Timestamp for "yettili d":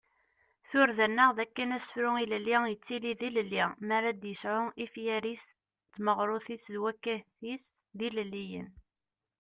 2.69-3.21